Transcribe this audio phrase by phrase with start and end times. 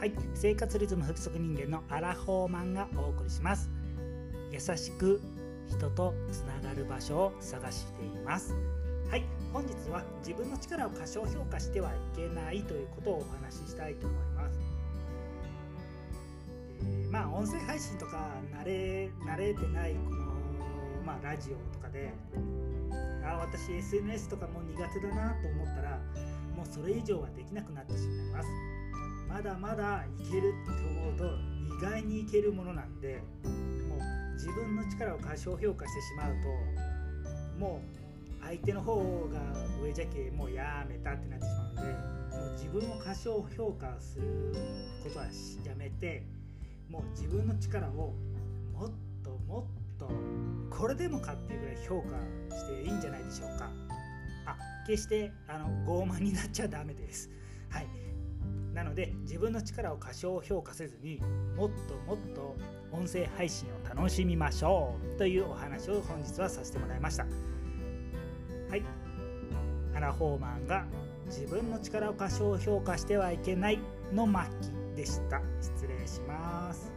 [0.00, 3.68] はい、生活リズム不足人間のアラフォーマンがお送りします。
[4.50, 5.20] 優しく
[5.68, 8.54] 人とつながる場所を探しています。
[9.10, 9.24] はい。
[9.52, 14.58] 本日は自分の力を過小評価してはいけないということをお話ししたいと思います。
[17.10, 18.26] まあ音声配信とか
[18.58, 20.16] 慣れ慣れてないこの、
[21.04, 22.10] まあ、ラジオとかで
[23.22, 26.00] あ私 SNS とかも苦手だなと思ったら
[26.56, 28.79] もうそれ以上はできなくなってしまいます。
[29.32, 31.24] まだまだいけるって思うと
[31.76, 33.22] 意外にいけるものなんで
[33.88, 37.80] もう自分の力を過小評価してしまうとも
[38.40, 39.40] う相手の方が
[39.82, 41.82] 上じゃけもうやめたってなってしまうんで
[42.36, 44.52] もう自分を過小評価する
[45.04, 46.26] ことはやめて
[46.88, 48.14] もう自分の力を
[48.72, 48.90] もっ
[49.22, 50.10] ともっと
[50.70, 53.70] これでもかっていうぐらい評価していいんじゃないでしょうか。
[54.46, 57.30] あ決してあの傲慢になっちゃダメです。
[57.68, 58.09] はい。
[58.80, 61.20] なので自分の力を過小評価せずに
[61.54, 62.56] もっともっと
[62.90, 67.24] 音声配信を楽しみましょうというお話を本日はさせてもらいました。
[68.70, 68.82] はい。
[69.94, 70.86] アラ・ホーマンが
[71.26, 73.78] 自分の力を過小評価してはいけない
[74.14, 74.34] の末
[74.94, 75.42] 期でした。
[75.60, 76.90] 失礼します。